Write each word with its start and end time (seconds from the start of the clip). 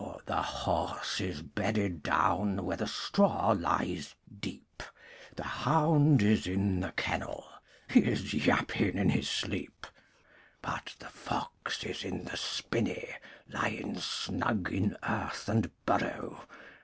The 0.25 0.41
horse 0.41 1.21
is 1.21 1.43
bedded 1.43 2.01
down 2.01 2.65
Where 2.65 2.75
the 2.75 2.87
straw 2.87 3.51
lies 3.51 4.15
deep, 4.39 4.81
The 5.35 5.43
hound 5.43 6.23
is 6.23 6.47
in 6.47 6.79
the 6.79 6.91
kennel, 6.93 7.45
He 7.87 7.99
is 8.05 8.33
yapping 8.33 8.97
in 8.97 9.09
his 9.09 9.29
sleep. 9.29 9.85
But 10.63 10.95
the 10.97 11.09
fox 11.09 11.83
is 11.83 12.03
in 12.03 12.23
the 12.25 12.35
spinney 12.37 13.09
Lying 13.47 13.99
snug 13.99 14.73
in 14.73 14.97
earth 15.03 15.47
and 15.47 15.69
burrow. 15.85 16.47